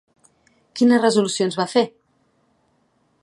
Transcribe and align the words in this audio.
Quines 0.79 1.03
resolucions 1.03 1.59
va 1.61 1.67
fer? 1.75 1.85